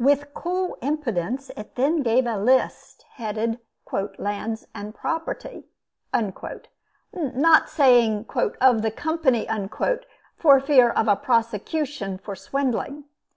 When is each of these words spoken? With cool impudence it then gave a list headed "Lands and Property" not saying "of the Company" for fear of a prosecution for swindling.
With 0.00 0.34
cool 0.34 0.76
impudence 0.82 1.52
it 1.56 1.76
then 1.76 2.02
gave 2.02 2.26
a 2.26 2.36
list 2.36 3.04
headed 3.12 3.60
"Lands 4.18 4.66
and 4.74 4.92
Property" 4.96 5.68
not 7.12 7.68
saying 7.68 8.26
"of 8.60 8.82
the 8.82 8.90
Company" 8.90 9.48
for 10.36 10.58
fear 10.58 10.90
of 10.90 11.06
a 11.06 11.14
prosecution 11.14 12.18
for 12.18 12.34
swindling. 12.34 13.04